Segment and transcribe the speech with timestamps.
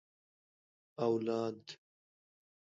[1.05, 1.65] اوالد